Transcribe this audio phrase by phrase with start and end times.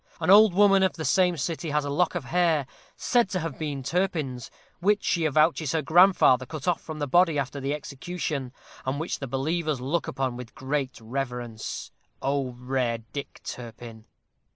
[0.19, 2.65] An old woman of the same city has a lock of hair,
[2.97, 7.37] said to have been Turpin's, which she avouches her grandfather cut off from the body
[7.37, 8.51] after the execution,
[8.83, 11.91] and which the believers look upon with great reverence.
[12.19, 14.07] O rare Dick Turpin!